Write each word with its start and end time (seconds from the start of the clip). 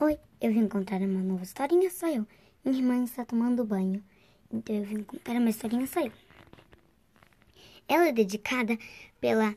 Oi, 0.00 0.16
eu 0.40 0.52
vim 0.52 0.68
contar 0.68 1.00
uma 1.00 1.20
nova 1.24 1.42
historinha, 1.42 1.90
só 1.90 2.06
eu. 2.06 2.24
Minha 2.64 2.78
irmã 2.78 3.02
está 3.02 3.24
tomando 3.24 3.64
banho, 3.64 4.00
então 4.48 4.76
eu 4.76 4.84
vim 4.84 5.02
contar 5.02 5.32
uma 5.32 5.50
historinha, 5.50 5.88
só 5.88 5.98
eu. 6.00 6.12
Ela 7.88 8.06
é 8.06 8.12
dedicada 8.12 8.78
pela 9.20 9.56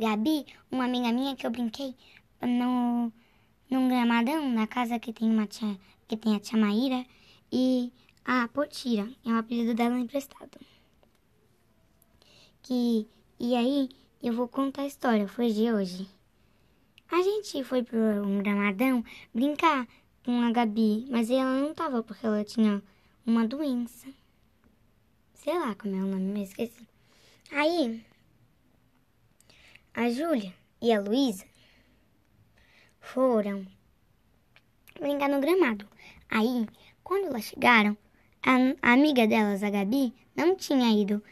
Gabi, 0.00 0.46
uma 0.68 0.86
amiga 0.86 1.12
minha 1.12 1.36
que 1.36 1.46
eu 1.46 1.52
brinquei 1.52 1.94
no, 2.42 3.12
num 3.70 3.88
gramadão 3.88 4.50
na 4.50 4.66
casa 4.66 4.98
que 4.98 5.12
tem, 5.12 5.30
uma 5.30 5.46
tia, 5.46 5.78
que 6.08 6.16
tem 6.16 6.34
a 6.34 6.40
tia 6.40 6.58
Maíra 6.58 7.06
e 7.52 7.92
a 8.24 8.48
Potira, 8.48 9.08
é 9.24 9.28
o 9.28 9.38
apelido 9.38 9.74
dela 9.74 9.96
emprestado. 9.96 10.58
Que, 12.62 13.06
e 13.38 13.54
aí 13.54 13.90
eu 14.20 14.32
vou 14.32 14.48
contar 14.48 14.82
a 14.82 14.86
história, 14.86 15.28
foi 15.28 15.52
de 15.52 15.72
hoje. 15.72 16.08
A 17.14 17.22
gente 17.22 17.62
foi 17.62 17.80
pro 17.80 17.96
um 18.26 18.42
gramadão 18.42 19.04
brincar 19.32 19.86
com 20.24 20.40
a 20.40 20.50
Gabi, 20.50 21.06
mas 21.08 21.30
ela 21.30 21.60
não 21.60 21.72
tava 21.72 22.02
porque 22.02 22.26
ela 22.26 22.42
tinha 22.42 22.82
uma 23.24 23.46
doença. 23.46 24.08
Sei 25.32 25.56
lá 25.56 25.76
como 25.76 25.94
é 25.94 25.98
o 26.00 26.08
nome, 26.08 26.24
me 26.24 26.42
esqueci. 26.42 26.88
Aí, 27.52 28.04
a 29.94 30.10
Júlia 30.10 30.52
e 30.82 30.92
a 30.92 31.00
Luísa 31.00 31.46
foram 32.98 33.64
brincar 34.98 35.28
no 35.28 35.40
gramado. 35.40 35.86
Aí, 36.28 36.66
quando 37.04 37.26
elas 37.26 37.44
chegaram, 37.44 37.96
a, 38.42 38.56
a 38.82 38.92
amiga 38.92 39.24
delas, 39.28 39.62
a 39.62 39.70
Gabi, 39.70 40.12
não 40.34 40.56
tinha 40.56 40.90
ido 40.90 41.22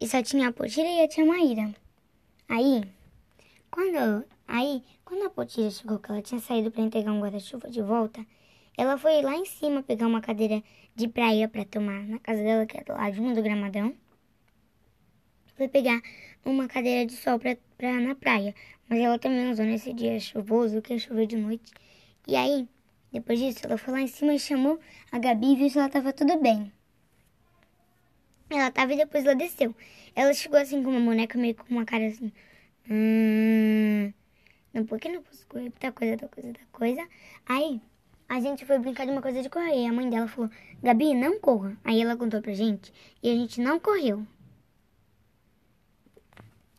e 0.00 0.08
só 0.08 0.20
tinha 0.20 0.48
a 0.48 0.52
Potira 0.52 0.88
e 0.88 1.04
a 1.04 1.06
tia 1.06 1.24
Maíra. 1.24 1.72
Aí, 2.48 2.82
quando, 3.70 4.24
aí, 4.48 4.82
quando 5.08 5.24
a 5.24 5.30
Potira 5.30 5.70
chegou 5.70 5.98
que 5.98 6.10
ela 6.10 6.20
tinha 6.20 6.38
saído 6.38 6.70
para 6.70 6.82
entregar 6.82 7.12
um 7.12 7.20
guarda-chuva 7.22 7.70
de 7.70 7.80
volta, 7.80 8.22
ela 8.76 8.98
foi 8.98 9.22
lá 9.22 9.34
em 9.34 9.46
cima 9.46 9.82
pegar 9.82 10.06
uma 10.06 10.20
cadeira 10.20 10.62
de 10.94 11.08
praia 11.08 11.48
para 11.48 11.64
tomar 11.64 12.06
na 12.06 12.18
casa 12.18 12.42
dela, 12.42 12.66
que 12.66 12.76
é 12.76 13.10
de 13.10 13.18
uma 13.18 13.34
do 13.34 13.42
gramadão. 13.42 13.94
Foi 15.56 15.66
pegar 15.66 16.02
uma 16.44 16.68
cadeira 16.68 17.06
de 17.06 17.14
sol 17.16 17.38
pra, 17.38 17.56
pra 17.78 17.94
na 17.94 18.14
praia, 18.14 18.54
mas 18.86 19.00
ela 19.00 19.18
também 19.18 19.50
usou 19.50 19.64
nesse 19.64 19.94
dia 19.94 20.20
chuvoso, 20.20 20.82
que 20.82 20.98
choveu 20.98 21.24
de 21.24 21.36
noite. 21.36 21.72
E 22.26 22.36
aí, 22.36 22.68
depois 23.10 23.38
disso, 23.38 23.60
ela 23.64 23.78
foi 23.78 23.94
lá 23.94 24.02
em 24.02 24.08
cima 24.08 24.34
e 24.34 24.38
chamou 24.38 24.78
a 25.10 25.18
Gabi 25.18 25.52
e 25.52 25.56
viu 25.56 25.70
se 25.70 25.78
ela 25.78 25.88
tava 25.88 26.12
tudo 26.12 26.38
bem. 26.38 26.70
Ela 28.50 28.70
tava 28.70 28.92
e 28.92 28.96
depois 28.98 29.24
ela 29.24 29.34
desceu. 29.34 29.74
Ela 30.14 30.34
chegou 30.34 30.60
assim 30.60 30.82
com 30.82 30.90
uma 30.90 31.00
boneca 31.00 31.38
meio 31.38 31.54
com 31.54 31.64
uma 31.70 31.86
cara 31.86 32.08
assim. 32.08 32.30
Hum. 32.90 34.12
Não, 34.72 34.84
por 34.84 34.98
que 35.00 35.08
não 35.08 35.22
posso 35.22 35.46
correr? 35.46 35.70
Tá 35.78 35.92
coisa, 35.92 36.16
tá 36.16 36.28
coisa, 36.28 36.52
tá 36.52 36.60
coisa. 36.72 37.08
Aí, 37.46 37.80
a 38.28 38.40
gente 38.40 38.66
foi 38.66 38.78
brincar 38.78 39.06
de 39.06 39.12
uma 39.12 39.22
coisa 39.22 39.42
de 39.42 39.48
correr. 39.48 39.84
E 39.84 39.86
a 39.86 39.92
mãe 39.92 40.08
dela 40.10 40.28
falou: 40.28 40.50
Gabi, 40.82 41.14
não 41.14 41.40
corra. 41.40 41.76
Aí 41.84 42.00
ela 42.00 42.16
contou 42.16 42.42
pra 42.42 42.52
gente 42.52 42.92
e 43.22 43.30
a 43.30 43.34
gente 43.34 43.60
não 43.60 43.80
correu. 43.80 44.26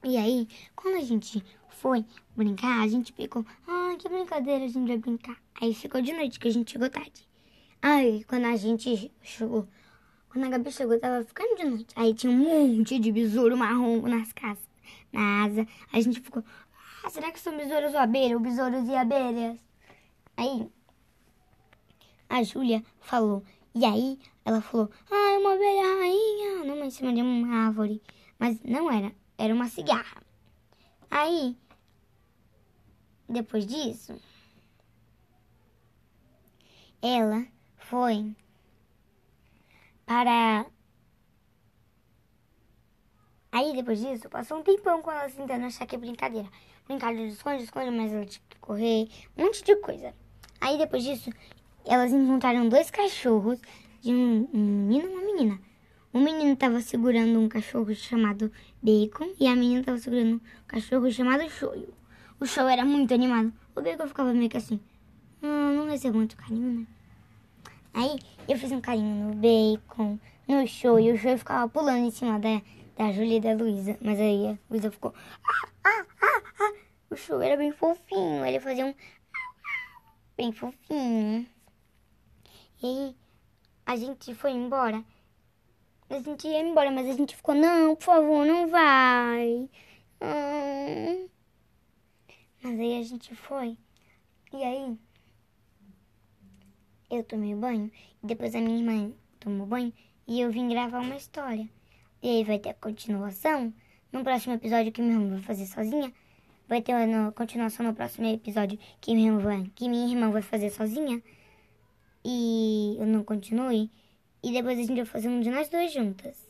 E 0.03 0.15
aí, 0.15 0.47
quando 0.75 0.95
a 0.95 1.03
gente 1.03 1.43
foi 1.69 2.05
brincar, 2.35 2.81
a 2.81 2.87
gente 2.87 3.11
ficou, 3.11 3.45
ah, 3.67 3.95
que 3.97 4.07
brincadeira, 4.07 4.63
a 4.63 4.67
gente 4.67 4.87
vai 4.87 4.97
brincar. 4.97 5.37
Aí 5.59 5.73
ficou 5.73 6.01
de 6.01 6.13
noite, 6.13 6.39
que 6.39 6.47
a 6.47 6.51
gente 6.51 6.71
chegou 6.71 6.89
tarde. 6.89 7.27
Aí, 7.81 8.23
quando 8.25 8.45
a 8.45 8.55
gente 8.55 9.11
chegou, 9.21 9.67
quando 10.29 10.45
a 10.45 10.49
Gabi 10.49 10.71
chegou, 10.71 10.97
tava 10.99 11.25
ficando 11.25 11.55
de 11.57 11.65
noite. 11.65 11.93
Aí 11.95 12.13
tinha 12.13 12.31
um 12.31 12.37
monte 12.37 12.97
de 12.97 13.11
besouro 13.11 13.57
marrom 13.57 14.01
nas 14.03 14.31
casas, 14.31 14.63
na 15.11 15.43
asa. 15.43 15.67
A 15.91 15.99
gente 15.99 16.21
ficou, 16.21 16.43
ah, 17.03 17.09
será 17.09 17.31
que 17.31 17.39
são 17.39 17.55
besouros 17.55 17.93
ou 17.93 17.99
abelhas? 17.99 18.33
Ou 18.33 18.39
besouros 18.39 18.87
e 18.87 18.95
abelhas? 18.95 19.59
Aí, 20.37 20.71
a 22.29 22.43
Júlia 22.43 22.83
falou, 22.99 23.43
e 23.73 23.85
aí 23.85 24.19
ela 24.45 24.61
falou, 24.61 24.89
ah, 25.11 25.31
é 25.31 25.37
uma 25.37 25.53
abelha 25.53 25.99
rainha, 25.99 26.63
numa 26.65 26.85
em 26.85 26.91
cima 26.91 27.13
de 27.13 27.21
uma 27.21 27.67
árvore. 27.67 28.01
Mas 28.37 28.61
não 28.63 28.91
era, 28.91 29.13
era 29.37 29.53
uma 29.53 29.67
cigarra. 29.67 30.23
Aí, 31.09 31.57
depois 33.27 33.65
disso, 33.65 34.19
ela 37.01 37.45
foi 37.77 38.35
para. 40.05 40.65
Aí, 43.59 43.75
depois 43.75 43.99
disso, 43.99 44.29
passou 44.29 44.59
um 44.59 44.63
tempão 44.63 45.01
com 45.01 45.11
ela 45.11 45.29
tentando 45.29 45.65
achar 45.65 45.85
que 45.85 45.93
é 45.93 45.99
brincadeira. 45.99 46.47
Brincadeira 46.87 47.27
de 47.27 47.33
esconde, 47.33 47.63
esconde, 47.63 47.91
mas 47.91 48.13
ela 48.13 48.25
tinha 48.25 48.41
que 48.47 48.57
correr, 48.57 49.09
um 49.37 49.43
monte 49.43 49.61
de 49.65 49.75
coisa. 49.75 50.13
Aí, 50.61 50.77
depois 50.77 51.03
disso, 51.03 51.29
elas 51.85 52.13
encontraram 52.13 52.69
dois 52.69 52.89
cachorros 52.89 53.59
de 53.99 54.13
um, 54.13 54.47
um 54.53 54.59
menino 54.87 55.09
e 55.09 55.13
uma 55.13 55.21
menina. 55.25 55.59
O 56.13 56.21
menino 56.21 56.53
estava 56.53 56.79
segurando 56.79 57.37
um 57.37 57.49
cachorro 57.49 57.93
chamado 57.93 58.49
Bacon 58.81 59.33
e 59.37 59.45
a 59.45 59.53
menina 59.57 59.81
estava 59.81 59.97
segurando 59.97 60.35
um 60.35 60.41
cachorro 60.65 61.11
chamado 61.11 61.49
Shoyu. 61.49 61.93
O 62.39 62.45
show 62.45 62.65
era 62.65 62.85
muito 62.85 63.13
animado. 63.13 63.51
O 63.75 63.81
Bacon 63.81 64.07
ficava 64.07 64.33
meio 64.33 64.49
que 64.49 64.55
assim, 64.55 64.79
hum, 65.43 65.75
não 65.75 65.85
vai 65.85 65.97
ser 65.97 66.13
muito 66.13 66.37
carinho, 66.37 66.79
né? 66.79 66.87
Aí 67.93 68.19
eu 68.47 68.57
fiz 68.57 68.71
um 68.71 68.79
carinho 68.79 69.25
no 69.25 69.35
Bacon, 69.35 70.17
no 70.47 70.65
show, 70.65 70.97
e 70.97 71.11
o 71.11 71.17
show 71.17 71.37
ficava 71.37 71.67
pulando 71.67 72.05
em 72.05 72.11
cima 72.11 72.39
da, 72.39 72.61
da 72.99 73.11
Júlia 73.11 73.37
e 73.37 73.41
da 73.41 73.53
Luísa. 73.53 73.97
Mas 73.99 74.19
aí 74.19 74.49
a 74.49 74.57
Luísa 74.69 74.91
ficou, 74.91 75.11
ah, 75.43 75.69
ah, 75.83 76.05
ah, 76.21 76.43
ah. 76.59 76.73
O 77.09 77.15
show 77.15 77.41
era 77.41 77.57
bem 77.57 77.71
fofinho, 77.71 78.45
ele 78.45 78.59
fazia 78.59 78.85
um 78.85 78.93
bem 80.37 80.51
fofinho. 80.51 81.47
E 82.83 82.85
aí 82.85 83.15
a 83.87 83.95
gente 83.95 84.35
foi 84.35 84.51
embora 84.51 85.03
a 86.09 86.19
gente 86.19 86.47
ia 86.47 86.59
embora, 86.61 86.89
mas 86.91 87.07
a 87.07 87.13
gente 87.13 87.35
ficou, 87.35 87.53
não, 87.53 87.95
por 87.95 88.03
favor, 88.03 88.45
não 88.45 88.67
vai. 88.67 89.69
Hum. 90.21 91.29
Mas 92.63 92.79
aí 92.79 92.99
a 92.99 93.03
gente 93.03 93.35
foi. 93.35 93.77
E 94.51 94.63
aí, 94.63 94.97
eu 97.11 97.23
tomei 97.23 97.53
banho, 97.53 97.91
e 98.23 98.27
depois 98.27 98.55
a 98.55 98.59
minha 98.59 98.79
irmã 98.79 99.13
tomou 99.39 99.67
banho, 99.67 99.93
e 100.27 100.41
eu 100.41 100.51
vim 100.51 100.67
gravar 100.67 100.99
uma 100.99 101.15
história. 101.15 101.69
E 102.21 102.29
aí 102.29 102.43
vai 102.43 102.59
ter 102.59 102.69
a 102.69 102.73
continuação 102.73 103.73
no 104.11 104.23
próximo 104.23 104.53
episódio 104.55 104.91
que 104.91 105.01
minha 105.01 105.15
irmã 105.15 105.29
vai 105.35 105.41
fazer 105.41 105.65
sozinha. 105.65 106.11
Vai 106.67 106.81
ter 106.81 106.93
a 106.93 107.31
continuação 107.31 107.85
no 107.85 107.93
próximo 107.93 108.27
episódio 108.27 108.77
que 109.01 109.15
minha 109.15 109.29
irmã 109.29 109.41
vai, 109.41 109.71
que 109.75 109.87
minha 109.89 110.07
irmã 110.07 110.29
vai 110.29 110.41
fazer 110.41 110.69
sozinha. 110.69 111.21
E 112.23 112.97
eu 112.99 113.05
não 113.05 113.23
continue. 113.23 113.89
E 114.43 114.51
depois 114.51 114.77
a 114.77 114.81
gente 114.81 114.95
vai 114.95 115.05
fazer 115.05 115.29
um 115.29 115.39
de 115.39 115.49
nós 115.49 115.69
duas 115.69 115.91
juntas. 115.91 116.49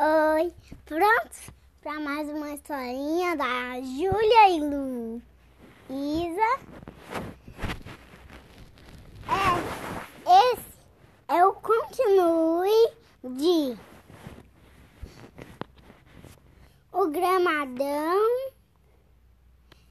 Oi, 0.00 0.52
prontos 0.84 1.50
para 1.82 1.98
mais 2.00 2.28
uma 2.28 2.52
historinha 2.52 3.36
da 3.36 3.80
Júlia 3.80 4.48
e 4.50 4.60
Lu. 4.60 5.22
Isa. 5.90 6.60
É, 9.26 10.52
esse 10.52 10.78
é 11.28 11.44
o 11.44 11.52
continue 11.54 12.92
de 13.24 13.76
O 17.48 17.50
Gramadão 17.50 18.50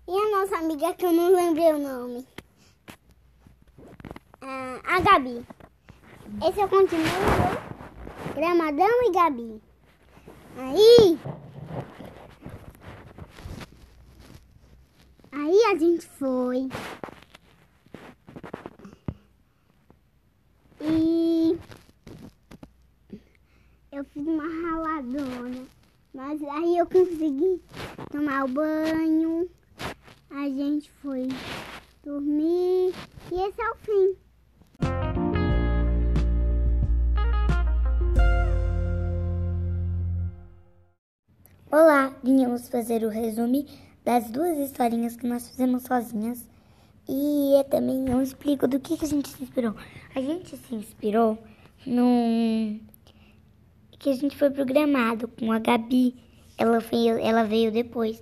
e 0.08 0.12
a 0.12 0.30
nossa 0.30 0.58
amiga 0.58 0.94
que 0.94 1.04
eu 1.04 1.12
não 1.12 1.34
lembrei 1.34 1.74
o 1.74 1.80
nome. 1.80 2.28
Ah, 4.40 4.80
a 4.86 5.00
Gabi. 5.00 5.44
Esse 6.48 6.60
eu 6.60 6.70
continuo. 6.70 7.04
Gramadão 8.36 9.04
e 9.06 9.12
Gabi. 9.12 9.62
Aí. 10.56 11.20
Aí 15.32 15.64
a 15.72 15.78
gente 15.80 16.06
foi. 16.06 16.70
E 20.80 21.60
eu 23.92 24.06
fiz 24.06 24.28
uma 24.28 24.44
raladona. 24.44 25.66
Mas 26.14 26.42
aí 26.44 26.78
eu 26.78 26.86
consegui 26.86 27.62
tomar 28.12 28.46
o 28.46 28.48
banho 28.48 29.50
a 30.30 30.50
gente 30.50 30.92
foi 31.02 31.28
dormir 32.04 32.94
e 33.32 33.42
esse 33.42 33.62
é 33.62 33.70
o 33.70 33.76
fim. 33.76 34.16
Olá, 41.72 42.16
vinhamos 42.24 42.70
fazer 42.70 43.04
o 43.04 43.10
resumo 43.10 43.66
das 44.06 44.30
duas 44.30 44.58
historinhas 44.58 45.16
que 45.16 45.28
nós 45.28 45.50
fizemos 45.50 45.84
sozinhas 45.84 46.46
e 47.10 47.56
é 47.56 47.64
também 47.64 48.10
um 48.10 48.22
explico 48.22 48.68
do 48.68 48.80
que, 48.80 48.98
que 48.98 49.06
a 49.06 49.08
gente 49.08 49.30
se 49.30 49.44
inspirou. 49.44 49.76
A 50.14 50.22
gente 50.22 50.56
se 50.56 50.76
inspirou 50.76 51.38
num 51.86 52.80
que 54.00 54.10
a 54.10 54.14
gente 54.16 54.38
foi 54.38 54.50
programado 54.50 55.28
com 55.28 55.52
a 55.52 55.60
Gabi 55.60 56.16
ela, 56.58 56.82
foi, 56.82 57.08
ela 57.22 57.44
veio 57.44 57.72
depois. 57.72 58.22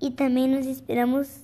E 0.00 0.10
também 0.10 0.48
nos 0.48 0.66
inspiramos 0.66 1.40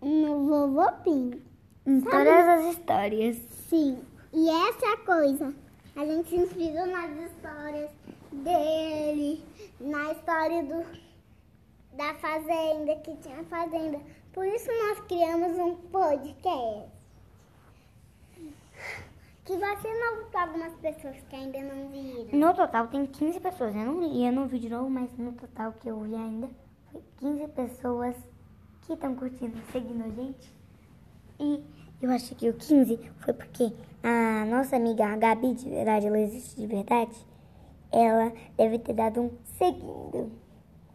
No 0.00 0.46
vovô 0.48 0.90
Pinho. 1.04 1.42
em 1.86 2.00
Sabe? 2.00 2.10
todas 2.10 2.48
as 2.48 2.74
histórias. 2.76 3.36
Sim. 3.68 3.98
E 4.32 4.48
essa 4.48 4.86
é 4.86 4.92
a 4.92 4.96
coisa. 4.98 5.54
A 5.96 6.06
gente 6.06 6.28
se 6.30 6.36
inspirou 6.36 6.86
nas 6.86 7.10
histórias 7.18 7.90
dele, 8.32 9.44
na 9.80 10.12
história 10.12 10.62
do, 10.62 10.84
da 11.96 12.14
fazenda, 12.14 12.96
que 12.96 13.14
tinha 13.16 13.44
fazenda. 13.44 14.00
Por 14.32 14.46
isso 14.46 14.68
nós 14.70 15.00
criamos 15.06 15.58
um 15.58 15.74
podcast. 15.90 16.91
Que 19.44 19.54
ser 19.54 19.58
novo 19.58 20.30
para 20.30 20.42
algumas 20.42 20.72
pessoas 20.74 21.16
que 21.28 21.34
ainda 21.34 21.60
não 21.62 21.88
viram. 21.88 22.38
No 22.38 22.54
total 22.54 22.86
tem 22.86 23.04
15 23.06 23.40
pessoas. 23.40 23.74
Eu 23.74 23.86
não 23.86 24.00
li, 24.00 24.24
eu 24.24 24.32
não 24.32 24.46
vi 24.46 24.60
de 24.60 24.68
novo, 24.68 24.88
mas 24.88 25.10
no 25.18 25.32
total 25.32 25.72
que 25.72 25.88
eu 25.88 26.00
vi 26.00 26.14
ainda 26.14 26.48
foi 26.90 27.02
15 27.18 27.48
pessoas 27.48 28.16
que 28.82 28.92
estão 28.92 29.16
curtindo, 29.16 29.56
seguindo 29.72 30.04
a 30.04 30.08
gente. 30.08 30.54
E 31.40 31.60
eu 32.00 32.10
acho 32.10 32.36
que 32.36 32.48
o 32.48 32.54
15 32.54 33.00
foi 33.18 33.34
porque 33.34 33.72
a 34.02 34.44
nossa 34.46 34.76
amiga 34.76 35.06
a 35.06 35.16
Gabi, 35.16 35.54
de 35.54 35.68
verdade, 35.68 36.06
ela 36.06 36.20
existe 36.20 36.60
de 36.60 36.66
verdade, 36.68 37.16
ela 37.90 38.32
deve 38.56 38.78
ter 38.78 38.92
dado 38.92 39.22
um 39.22 39.30
seguindo. 39.58 40.30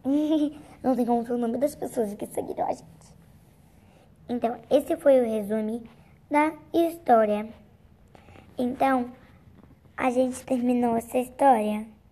não 0.82 0.96
tem 0.96 1.04
como 1.04 1.22
ver 1.22 1.32
o 1.34 1.38
nome 1.38 1.58
das 1.58 1.74
pessoas 1.74 2.14
que 2.14 2.26
seguiram 2.26 2.66
a 2.66 2.72
gente. 2.72 2.88
Então, 4.26 4.58
esse 4.70 4.96
foi 4.96 5.20
o 5.20 5.24
resumo 5.24 5.82
da 6.30 6.54
história. 6.72 7.48
Então, 8.58 9.12
a 9.96 10.10
gente 10.10 10.44
terminou 10.44 10.96
essa 10.96 11.16
história 11.16 11.86